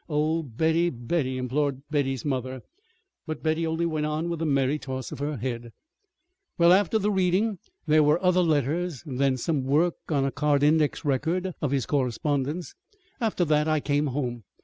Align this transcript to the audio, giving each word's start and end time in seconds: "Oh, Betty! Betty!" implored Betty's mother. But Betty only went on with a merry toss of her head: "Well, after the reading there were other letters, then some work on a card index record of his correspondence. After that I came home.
"Oh, 0.09 0.41
Betty! 0.41 0.89
Betty!" 0.89 1.37
implored 1.37 1.83
Betty's 1.91 2.25
mother. 2.25 2.63
But 3.27 3.43
Betty 3.43 3.67
only 3.67 3.85
went 3.85 4.07
on 4.07 4.29
with 4.29 4.41
a 4.41 4.47
merry 4.47 4.79
toss 4.79 5.11
of 5.11 5.19
her 5.19 5.37
head: 5.37 5.73
"Well, 6.57 6.73
after 6.73 6.97
the 6.97 7.11
reading 7.11 7.59
there 7.85 8.01
were 8.01 8.19
other 8.25 8.41
letters, 8.41 9.03
then 9.05 9.37
some 9.37 9.61
work 9.63 9.97
on 10.09 10.25
a 10.25 10.31
card 10.31 10.63
index 10.63 11.05
record 11.05 11.53
of 11.61 11.69
his 11.69 11.85
correspondence. 11.85 12.73
After 13.19 13.45
that 13.45 13.67
I 13.67 13.79
came 13.79 14.07
home. 14.07 14.43